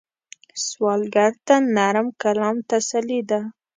سوالګر 0.65 1.31
ته 1.45 1.55
نرم 1.75 2.07
کلام 2.21 2.57
تسلي 2.69 3.19
ده 3.29 3.39